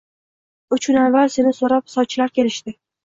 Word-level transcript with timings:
Uch 0.77 0.81
kun 0.87 0.97
avval 1.01 1.29
seni 1.35 1.53
so`rab, 1.59 1.93
sovchilar 1.97 2.33
kelishdi 2.39 2.75